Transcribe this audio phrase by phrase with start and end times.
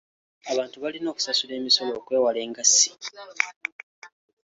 [0.51, 2.91] Abantu balina okusasula emisolo okwewala engassi.